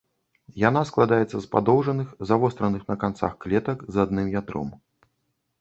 [0.67, 4.69] Яна складаецца з падоўжаных, завостраных на канцах клетак з адным ядром.